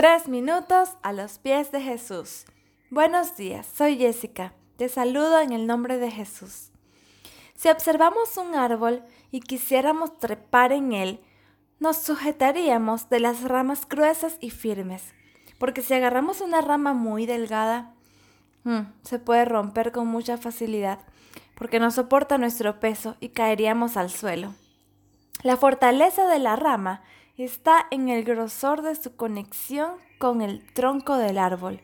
[0.00, 2.46] Tres minutos a los pies de Jesús.
[2.88, 4.54] Buenos días, soy Jessica.
[4.78, 6.70] Te saludo en el nombre de Jesús.
[7.54, 11.20] Si observamos un árbol y quisiéramos trepar en él,
[11.80, 15.02] nos sujetaríamos de las ramas gruesas y firmes,
[15.58, 17.92] porque si agarramos una rama muy delgada,
[18.64, 21.00] mm, se puede romper con mucha facilidad,
[21.54, 24.54] porque no soporta nuestro peso y caeríamos al suelo.
[25.42, 27.02] La fortaleza de la rama
[27.36, 31.80] está en el grosor de su conexión con el tronco del árbol.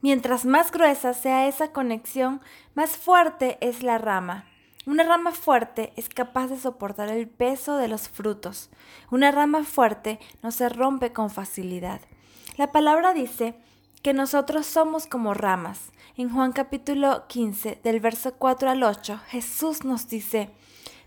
[0.00, 2.40] Mientras más gruesa sea esa conexión,
[2.74, 4.46] más fuerte es la rama.
[4.86, 8.68] Una rama fuerte es capaz de soportar el peso de los frutos.
[9.10, 12.02] Una rama fuerte no se rompe con facilidad.
[12.58, 13.54] La palabra dice
[14.02, 15.90] que nosotros somos como ramas.
[16.18, 20.50] En Juan capítulo 15, del verso 4 al 8, Jesús nos dice,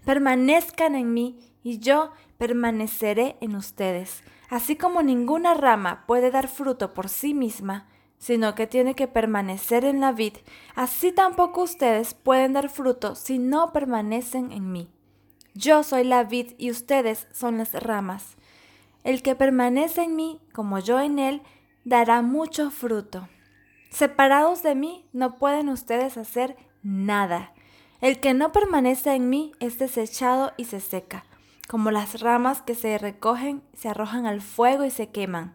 [0.03, 4.23] permanezcan en mí y yo permaneceré en ustedes.
[4.49, 7.87] Así como ninguna rama puede dar fruto por sí misma,
[8.17, 10.33] sino que tiene que permanecer en la vid,
[10.75, 14.89] así tampoco ustedes pueden dar fruto si no permanecen en mí.
[15.53, 18.37] Yo soy la vid y ustedes son las ramas.
[19.03, 21.41] El que permanece en mí, como yo en él,
[21.83, 23.27] dará mucho fruto.
[23.89, 27.53] Separados de mí no pueden ustedes hacer nada.
[28.01, 31.23] El que no permanece en mí es desechado y se seca
[31.67, 35.53] como las ramas que se recogen, se arrojan al fuego y se queman.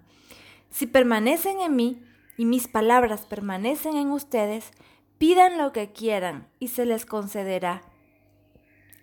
[0.71, 2.03] Si permanecen en mí
[2.37, 4.73] y mis palabras permanecen en ustedes,
[5.19, 7.83] pidan lo que quieran y se les concederá.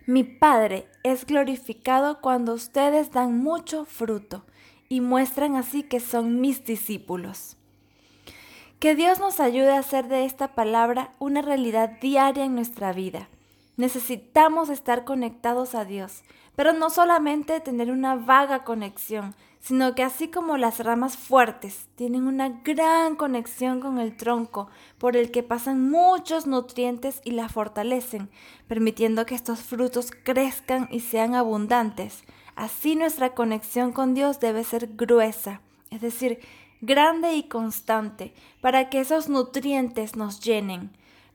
[0.06, 4.44] Mi Padre es glorificado cuando ustedes dan mucho fruto
[4.88, 7.56] y muestran así que son mis discípulos.
[8.78, 13.28] Que Dios nos ayude a hacer de esta palabra una realidad diaria en nuestra vida
[13.80, 16.22] Necesitamos estar conectados a Dios,
[16.54, 22.24] pero no solamente tener una vaga conexión, sino que así como las ramas fuertes tienen
[22.24, 28.28] una gran conexión con el tronco por el que pasan muchos nutrientes y la fortalecen,
[28.68, 32.24] permitiendo que estos frutos crezcan y sean abundantes,
[32.56, 36.40] así nuestra conexión con Dios debe ser gruesa, es decir,
[36.82, 40.90] grande y constante, para que esos nutrientes nos llenen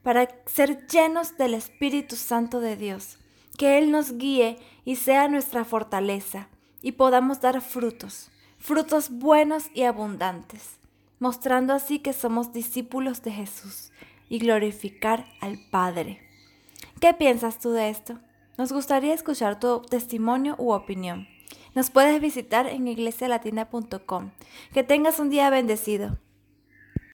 [0.06, 3.18] para ser llenos del Espíritu Santo de Dios,
[3.58, 6.46] que Él nos guíe y sea nuestra fortaleza
[6.80, 10.78] y podamos dar frutos, frutos buenos y abundantes,
[11.18, 13.90] mostrando así que somos discípulos de Jesús
[14.28, 16.20] y glorificar al Padre.
[17.00, 18.20] ¿Qué piensas tú de esto?
[18.58, 21.26] Nos gustaría escuchar tu testimonio u opinión.
[21.74, 24.30] Nos puedes visitar en iglesialatina.com.
[24.72, 26.16] Que tengas un día bendecido.